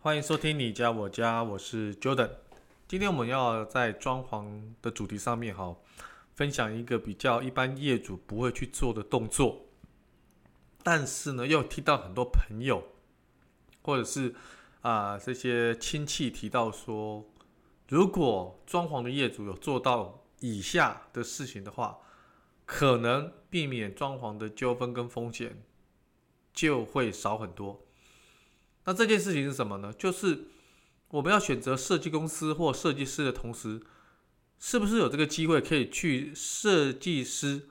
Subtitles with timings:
[0.00, 2.30] 欢迎收听你家我家，我是 Jordan。
[2.86, 4.46] 今天我们要在装潢
[4.80, 5.74] 的主题上面哈，
[6.36, 9.66] 分享一个比较一般业主不会去做的动作，
[10.84, 12.80] 但是呢，又听到很多朋友
[13.82, 14.36] 或者是
[14.82, 17.24] 啊、这些亲戚提到说，
[17.88, 21.98] 如果装潢的业主有做到以下的事情的话，
[22.64, 25.60] 可能避免装潢的纠纷跟风险
[26.52, 27.80] 就会少很多。
[28.88, 29.92] 那这件事情是什么呢？
[29.92, 30.46] 就是。
[31.10, 33.80] 我们要选择设计公司或设计师的同时，
[34.58, 37.70] 是不是有这个机会可以去设计师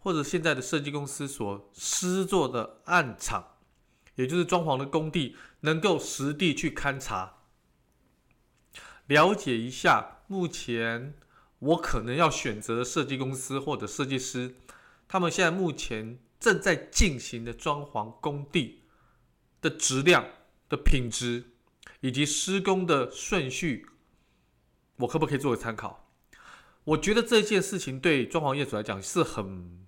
[0.00, 3.56] 或者现在的设计公司所施作的案场，
[4.16, 7.36] 也就是装潢的工地，能够实地去勘察，
[9.06, 11.14] 了解一下目前
[11.60, 14.56] 我可能要选择的设计公司或者设计师，
[15.08, 18.82] 他们现在目前正在进行的装潢工地
[19.62, 20.26] 的质量
[20.74, 21.50] 的品质。
[22.00, 23.86] 以及施工的顺序，
[24.96, 26.10] 我可不可以做个参考？
[26.84, 29.86] 我觉得这件事情对装潢业主来讲是很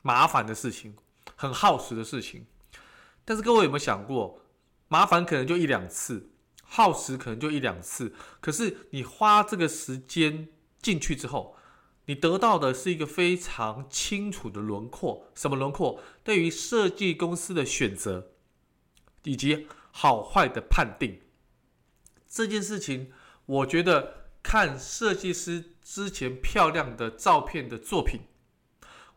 [0.00, 0.96] 麻烦的事情，
[1.36, 2.46] 很耗时的事情。
[3.26, 4.40] 但是各位有没有想过，
[4.88, 6.30] 麻烦可能就一两次，
[6.62, 8.14] 耗时可能就一两次。
[8.40, 10.48] 可是你花这个时间
[10.80, 11.54] 进去之后，
[12.06, 15.26] 你得到的是一个非常清楚的轮廓。
[15.34, 16.00] 什么轮廓？
[16.24, 18.32] 对于设计公司的选择，
[19.24, 21.20] 以及好坏的判定。
[22.26, 23.12] 这件事情，
[23.46, 28.22] 我觉得看设计师之前漂亮的照片的作品，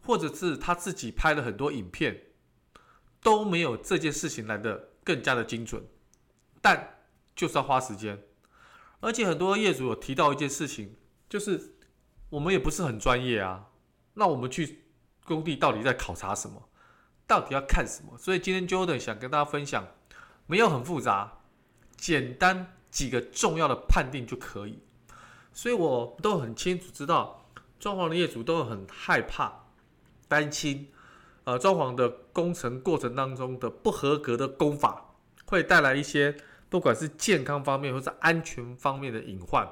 [0.02, 2.26] 或者是他自己拍了很多影片，
[3.22, 5.84] 都没有这件事情来的更加的精准。
[6.62, 6.98] 但
[7.36, 8.24] 就是要花时间，
[9.00, 10.98] 而且很多业主有提到一件事情，
[11.30, 11.76] 就是
[12.30, 13.68] 我们也不是很专业啊。
[14.16, 14.86] 那我们去
[15.24, 16.70] 工地到底在考察什么？
[17.28, 18.18] 到底要看什么？
[18.18, 19.88] 所以今天 Jordan 想跟大家分享，
[20.48, 21.40] 没有很复杂，
[21.98, 22.72] 简单。
[22.96, 24.80] 几个重要的判定就可以，
[25.52, 27.46] 所以我都很清楚知道，
[27.78, 29.52] 装潢的业主都很害怕、
[30.30, 30.90] 担心，
[31.44, 35.14] 呃，装潢的工程过程当中的不合格的工法
[35.46, 36.38] 会带来一些
[36.70, 39.68] 不管是健康方面或者安全方面的隐患，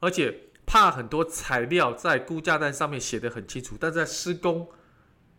[0.00, 4.68] 而且怕很多材料在估价单上面写得很清楚，但在施工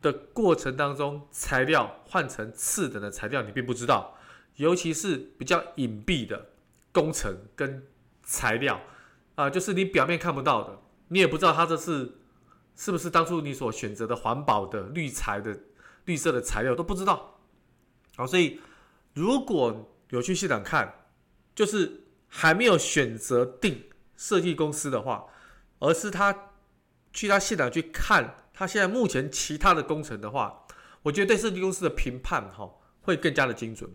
[0.01, 4.16] 的过程当中，材料换成次等的材料你并不知道，
[4.57, 6.49] 尤其是比较隐蔽的。
[6.93, 7.85] 工程跟
[8.23, 8.81] 材料
[9.35, 12.17] 啊、就是你表面看不到的，你也不知道它这是
[12.75, 15.59] 是不是当初你所选择的环保的绿材的
[16.05, 17.39] 绿色的材料都不知道。
[18.15, 18.59] 好，所以
[19.13, 20.91] 如果有去现场看，
[21.53, 23.83] 就是还没有选择定
[24.15, 25.27] 设计公司的话，
[25.77, 26.51] 而是他
[27.13, 30.65] 去他现场去看他现在目前其他的工程的话，
[31.03, 32.67] 我觉得对设计公司的评判哈
[33.01, 33.87] 会更加的精准。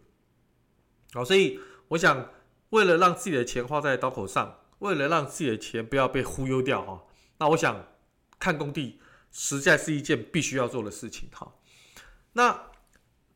[1.12, 2.28] 好，所以我想。
[2.72, 7.04] 为了让自己的钱花在刀口上，为了让自己的钱不要被忽悠掉哈，
[7.36, 7.86] 那我想
[8.38, 8.98] 看工地
[9.30, 11.52] 实在是一件必须要做的事情哈。
[12.32, 12.70] 那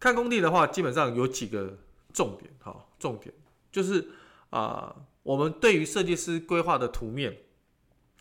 [0.00, 1.76] 看工地的话，基本上有几个
[2.14, 3.34] 重点哈，重点
[3.70, 4.08] 就是
[4.48, 7.36] 啊、我们对于设计师规划的图面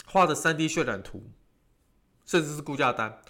[0.04, 1.32] 画的 3D 渲染图，
[2.26, 3.22] 甚至是估价单，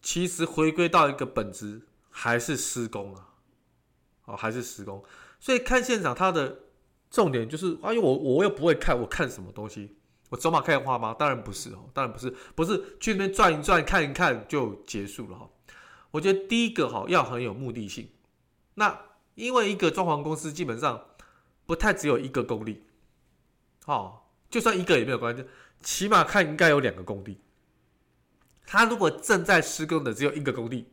[0.00, 3.29] 其实回归到一个本质还是施工啊，
[4.30, 5.02] 哦，还是施工。
[5.38, 6.58] 所以看现场，它的
[7.10, 9.96] 重点就是，哎呦，我我又不会看，我看什么东西？
[10.28, 11.14] 我走马看花吗？
[11.18, 15.48] 当然不是哦，当然不是，不是去那边转一转、看一看就结束了哈。
[16.12, 18.08] 我觉得第一个哈要很有目的性。
[18.74, 18.96] 那
[19.34, 21.04] 因为一个装潢公司基本上
[21.66, 22.84] 不太只有一个工地，
[23.86, 25.44] 哦，就算一个也没有关系，
[25.80, 27.40] 起码看应该有两个工地。
[28.66, 30.86] 他如果正在施工的只有一个工地，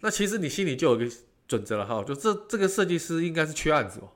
[0.00, 1.16] 那其实你心里就有一个。
[1.48, 4.12] 准则了哈，就这这个设计师应该是缺案子哦，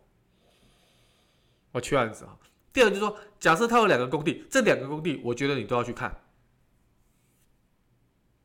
[1.72, 2.36] 我缺案子啊。
[2.74, 6.20] 第二就是说，假设他有两个工地，这两个工地我觉得你都要去看。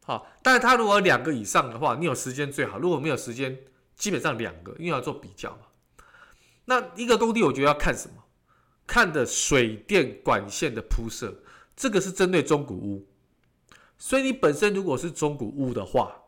[0.05, 3.59] 好，但是他如果两个以上的话，你有时间最好；如果没有时间，
[3.95, 5.67] 基本上两个，因为要做比较嘛。
[6.65, 8.23] 那一个工地我觉得要看什么？
[8.85, 11.43] 看的水电管线的铺设，
[11.75, 13.05] 这个是针对中古屋。
[13.97, 16.23] 所以你本身如果是中古屋的话，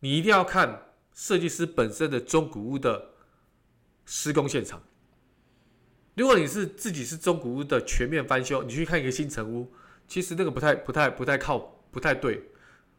[0.00, 0.88] 你一定要看。
[1.14, 3.10] 设计师本身的中古屋的
[4.04, 4.82] 施工现场。
[6.14, 9.72] 如果你是自己是中古屋的全面翻修，你去看一个新成屋，
[10.06, 12.50] 其实那个不太、不太、不太靠、不太对。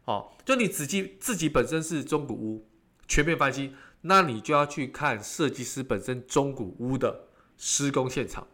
[0.06, 2.68] 哦，就你自己自己本身是中古屋
[3.06, 8.46] 全面翻新，那你就要去看设计师本身中古屋的施工现场。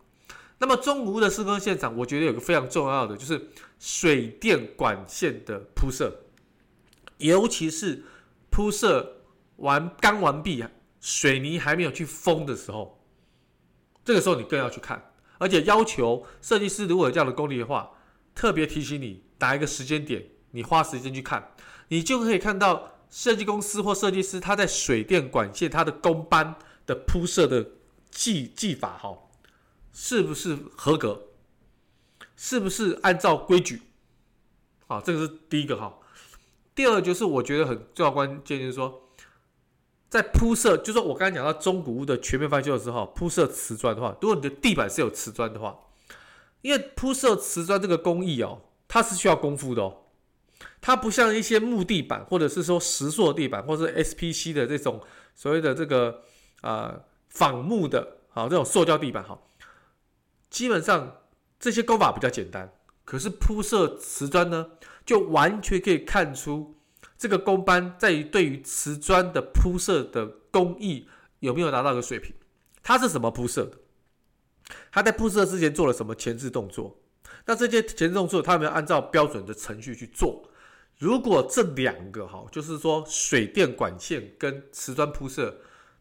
[0.58, 3.48] 那么中古屋的施工现场，我觉得有个非常重要的，就是
[3.78, 6.20] 水电管线的铺设，
[7.16, 8.04] 尤其是
[8.50, 9.19] 铺设
[9.60, 10.62] 完刚完毕，
[11.00, 13.02] 水泥还没有去封的时候，
[14.04, 17.90] 这个时候你更要去看，而且要求设计师如果有这样的功力的话，
[18.34, 20.26] 特别提醒你打一个时间点。
[20.52, 21.52] 你花时间去看，
[21.86, 27.64] 你就可以看到设计公司或设计师他在水电管线他的工班的铺设的
[28.10, 29.16] 技技法哈，
[29.92, 31.28] 是不是合格？
[32.34, 33.80] 是不是按照规矩？
[34.88, 35.96] 好，这个是第一个哈。
[36.74, 39.08] 第二就是我觉得很重要关键就是说，
[40.10, 45.78] 在铺设，就说我刚才讲到中古屋的全面翻修的时候，铺设瓷砖的话，如果你的地板是有瓷砖的话，
[46.62, 49.98] 因为铺设瓷砖这个工艺哦，它是需要功夫的哦。
[50.80, 55.00] 它不像一些木地板，或者是说石塑地板，或者是 SPC 的这种
[55.34, 56.22] 所谓的这个
[56.62, 59.38] 啊、仿木的，好这种塑胶地板，哈，
[60.50, 61.18] 基本上
[61.60, 62.72] 这些工法比较简单。
[63.04, 64.72] 可是铺设瓷砖呢，
[65.06, 66.74] 就完全可以看出
[67.20, 71.06] 这个工班在于对于瓷砖的铺设的工艺
[71.40, 72.34] 有没有达到一个水平。
[72.82, 73.76] 它是什么铺设的？
[74.90, 76.98] 它在铺设之前做了什么前置动作？
[77.44, 80.48] 那这些前置动作，它有没有按照标准的程序去做？
[80.96, 85.58] 如果这两个哈，就是说水电管线跟瓷砖铺设，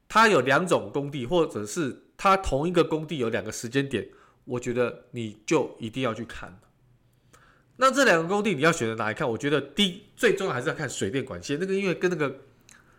[0.08, 4.08] 它有两种工地，或者是它同一个工地有两个时间点，
[4.46, 6.62] 我觉得你就一定要去看。
[7.82, 9.28] 那这两个工地你要选择哪一看？
[9.30, 12.40] 我觉得第一最重要还是要看水电管线，那个因为跟那个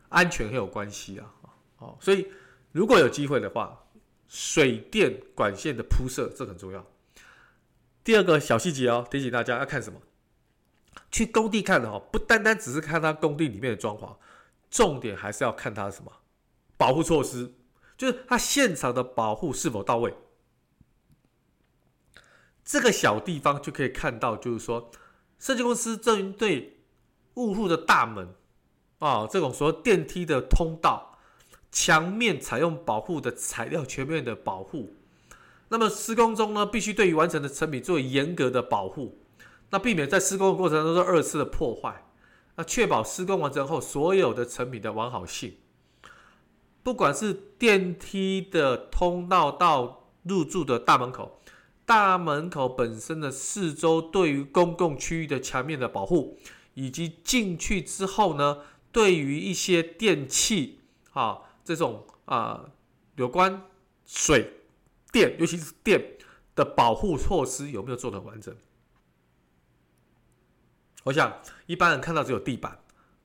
[0.09, 1.31] 安全很有关系啊。
[1.77, 2.27] 哦，所以
[2.73, 3.79] 如果有机会的话，
[4.27, 6.82] 水电管线的铺设这很重要。
[8.03, 10.00] 第二个小细节哦，提醒大家要看什么？
[11.11, 14.17] 去工地看的哦，不单单只是看他工地里面的装潢，
[14.71, 16.11] 重点还是要看他什么
[16.79, 17.53] 保护措施，
[17.99, 20.15] 就是他现场的保护是否到位。
[22.71, 24.93] 这个小地方就可以看到，就是说
[25.41, 26.79] 设计公司针对
[27.35, 28.33] 入户的大门
[29.01, 31.19] 啊，这种所谓电梯的通道、
[31.73, 34.95] 墙面采用保护的材料全面的保护。
[35.71, 39.19] 那么施工中呢，必须对于完成的成品做严格的保护。
[39.71, 42.07] 那避免在施工的过程当中二次的破坏，
[42.55, 45.57] 那确保施工完成后所有的成品的完好性。
[46.85, 51.40] 不管是电梯的通道到入住的大门口，
[51.91, 56.39] 大门口本身的四周对于公共区域的墙面的保护，
[56.75, 58.59] 以及进去之后呢，
[58.93, 60.79] 对于一些电器
[61.15, 62.71] 啊这种啊
[63.17, 63.63] 有关
[64.07, 64.53] 水
[65.11, 66.17] 电，尤其是电
[66.55, 68.55] 的保护措施有没有做得完整？
[71.03, 72.79] 我想一般人看到只有地板，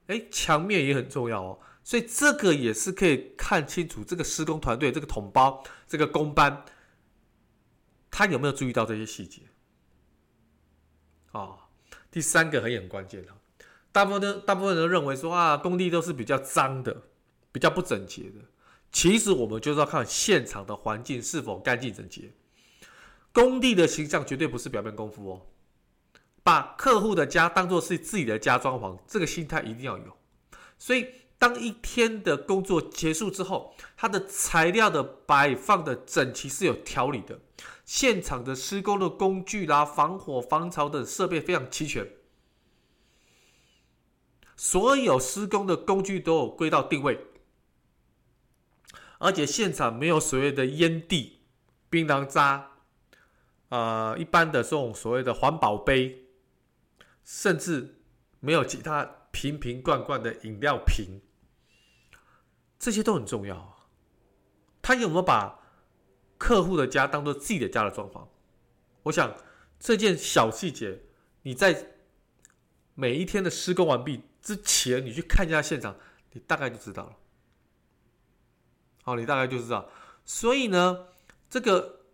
[0.08, 6.66] 哎，墙面也很重要哦，所以这个也是可以看清楚这个施工团队、这个统包、这个工班，
[8.18, 9.42] 他有没有注意到这些细节？
[11.34, 11.60] 哦，
[12.10, 13.28] 第三个很很关键的，
[13.92, 16.96] 大部分的大部分人都认为说啊，工地都是比较脏的，
[17.52, 18.40] 比较不整洁的。
[18.90, 22.32] 其实我们就是要看现场的环境是否干净整洁，
[23.34, 25.48] 工地的形象绝对不是表面功夫哦。
[26.42, 30.18] 把客户的家当做是自己的家装潢，这个心态一定要有。
[30.78, 31.06] 所以，
[31.38, 37.40] 当一天的工作结束之后，它的材料的摆放的整齐是有条理的，
[37.84, 42.08] 现场的施工的工具啦、防火防潮的设备非常齐全，
[44.56, 47.20] 所有施工的工具都有归到定位，
[49.20, 51.42] 而且现场没有所谓的烟蒂、
[51.90, 52.72] 槟榔渣，
[53.70, 56.22] 呃，一般的这种所谓的环保杯。
[57.28, 58.04] 甚至
[58.40, 59.04] 没有其他
[59.36, 61.20] 瓶瓶罐罐的饮料瓶，
[62.80, 63.90] 这些都很重要。
[64.82, 65.60] 他有没有把
[66.38, 68.30] 客户的家当做自己的家的状况？
[69.04, 69.36] 我想
[69.78, 71.02] 这件小细节，
[71.42, 71.98] 你在
[72.94, 75.98] 每一天的施工完毕之前，你去看一下现场，
[76.32, 77.18] 你大概就知道了。
[79.04, 79.90] 好，你大概就知道。
[80.24, 81.08] 所以呢，
[81.50, 82.06] 这个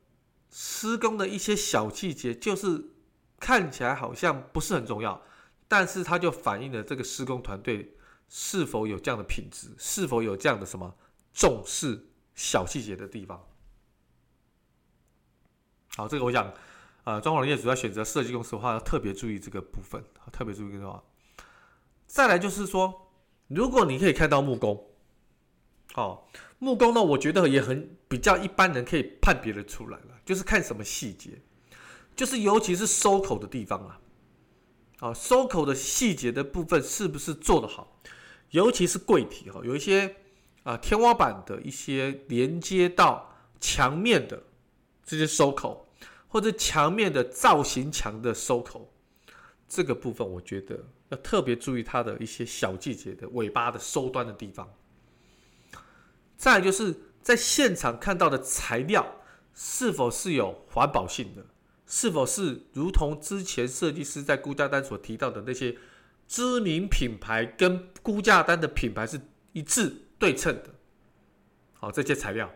[0.49, 2.87] 施工的一些小细节，就是。
[3.41, 5.19] 看起来好像不是很重要，
[5.71, 7.95] 但是它就反映了这个施工团队
[8.27, 10.93] 是否有这样的品质，是否有这样的什么
[11.31, 13.41] 重视小细节的地方。
[15.95, 16.53] 好，这个我想，
[17.05, 21.01] 呃，装潢业主要选择设计公司的话，要特别注意这个部分，特别注意的话。
[22.05, 23.09] 再来就是说，
[23.47, 24.89] 如果你可以看到木工，
[25.93, 26.25] 哦，
[26.59, 31.41] 木工呢，我觉得也很比较一般人可以判别的出来了，就是看什么细节，
[32.13, 34.01] 就是尤其是收口的地方啊，
[35.01, 37.99] 啊，收口的细节的部分是不是做得好？
[38.51, 40.15] 尤其是柜体哈，有一些
[40.61, 44.43] 啊天花板的一些连接到墙面的
[45.03, 45.89] 这些收口，
[46.27, 48.93] 或者墙面的造型墙的收口，
[49.67, 50.77] 这个部分我觉得
[51.09, 54.71] 要特别注意它的一些小细节的尾巴的收端的地方。
[56.37, 59.05] 再就是在现场看到的材料
[59.55, 61.45] 是否是有环保性的，
[61.93, 65.77] 是否是如同之前设计师在估价单所提到的那些
[66.25, 69.19] 知名品牌跟估价单的品牌是
[69.51, 70.69] 一致对称的。
[71.73, 72.49] 好，这些材料，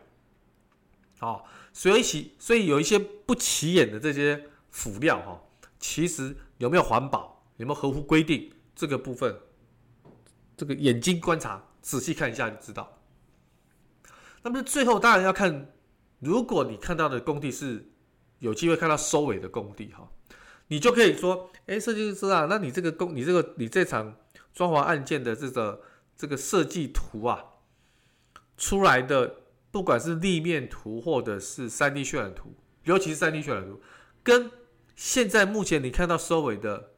[1.19, 2.01] 好，所以
[2.39, 5.43] 所以有一些不起眼的这些辅料哈，
[5.79, 9.37] 其实有没有环保，有没有合乎规定，这个部分，
[10.55, 13.01] 这个眼睛观察，仔细看一下就知道。
[14.43, 15.73] 那么最后当然要看，
[16.19, 17.91] 如果你看到的工地是
[18.39, 20.09] 有机会看到收尾的工地哈，
[20.67, 24.17] 你就可以说，哎，设计师啊，那你这个工，你这个你这场
[24.53, 25.81] 装潢案件的这个
[26.17, 27.43] 这个设计图啊，
[28.57, 33.81] 出来的不管是立面图或者是三 D 渲染图，尤其是三 D 渲染图，
[34.23, 34.51] 跟
[34.95, 36.91] 现在目前你看到收尾的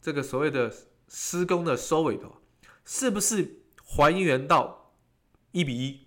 [0.00, 0.72] 这个所谓的
[1.08, 2.28] 施工的收尾的，
[2.84, 4.92] 是不是还原到
[5.52, 6.00] 一比一？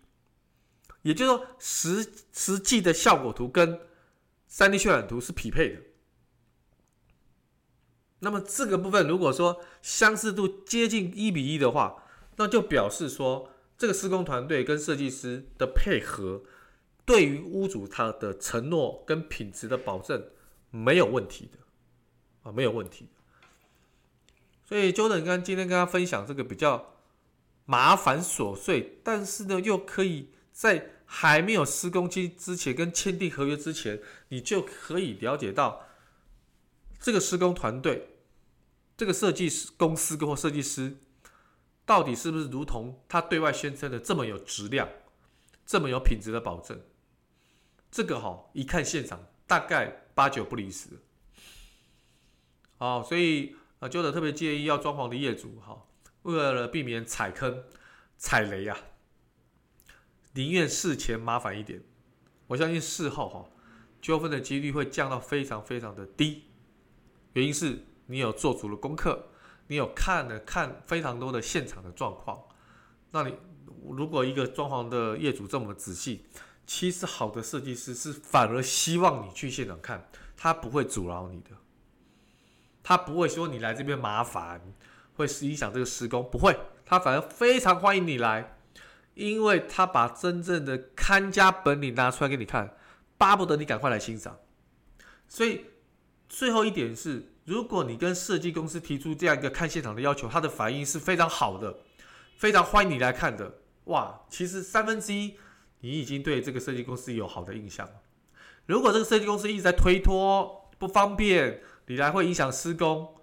[1.04, 3.80] 也就是说，实实际的效果图跟
[4.58, 5.82] 三 D 渲染图是匹配的。
[8.22, 12.04] 那么这个部分，如果说相似度接近一比一的话，
[12.38, 16.42] 那就表示说，这个施工团队跟设计师的配合，
[17.06, 20.28] 对于屋主他的承诺跟品质的保证
[20.72, 21.60] 没有问题的
[22.42, 23.10] 啊，没有问题。
[24.66, 26.96] 所以，Jordan 刚今天跟他分享这个比较
[27.66, 35.88] 麻烦琐碎，但是呢又可以在还没有施工期之前，跟签订合约之前，你就可以了解到
[37.00, 38.18] 这个施工团队、
[38.98, 40.98] 这个设计师公司或设计师
[41.86, 44.90] 到底是不是如同他对外宣称的这么有质量、
[45.66, 46.82] 这么有品质的保证。
[47.90, 50.90] 这个哈，一看现场，大概八九不离十。
[52.78, 55.86] 好，所以啊，Jordan 特别建议要装潢的业主哈，
[56.24, 57.64] 为了避免踩坑、
[58.18, 58.78] 踩雷呀。
[60.38, 61.82] 宁愿事前麻烦一点，
[62.46, 63.44] 我相信事后哈
[64.00, 66.44] 纠纷的几率会降到非常非常的低。
[67.34, 69.30] 原因是你有做足了功课，
[69.66, 72.40] 你有看了看非常多的现场的状况。
[73.10, 73.34] 那你
[73.90, 76.28] 如果一个装潢的业主这么仔细，
[76.68, 81.50] 其实好的设计师是反而希望你去现场看，他不会阻挠你的，
[82.84, 84.62] 他不会说你来这边麻烦，
[85.16, 88.54] 会影响这个施工，不会，他反而非常欢迎你来。
[89.18, 92.78] 因为他把真正的看家本领拿出来给你看，
[93.18, 94.38] 巴不得你赶快来欣赏。
[95.28, 95.66] 所以
[96.30, 101.80] 最后一点是，如果你跟设计公司提出这样一个看现场的要求，他的反应是非常好的，
[102.38, 103.56] 非常欢迎你来看的。
[103.86, 105.36] 哇，其实三分之一
[105.80, 107.90] 你已经对这个设计公司有好的印象。
[108.68, 113.16] 如果这个设计公司一直在推脱、不方便，你来会影响施工，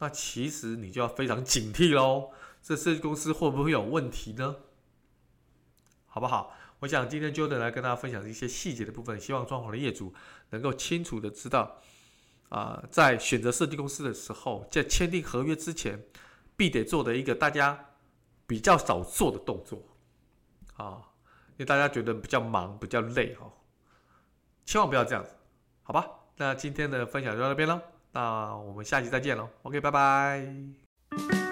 [0.00, 2.30] 那其实你就要非常警惕喽。
[2.62, 4.56] 这设计公司会不会有问题呢？
[6.10, 6.52] 好不好？
[6.80, 10.12] 我想今天 Jordan 来跟大家分享一些细节的部分，希望装潢的业主
[10.50, 11.80] 能够清楚的知道，
[12.48, 16.02] 啊、在选择设计公司的时候，在签订合约之前，
[16.56, 17.86] 必得做的一个大家
[18.46, 19.82] 比较少做的动作，
[20.76, 21.00] 啊，
[21.50, 23.52] 因为大家觉得比较忙、比较累哈，
[24.64, 25.30] 千万不要这样子，
[25.82, 26.06] 好吧？
[26.36, 27.78] 那今天的分享就到这边喽，
[28.12, 31.49] 那我们下期再见喽，OK，拜拜。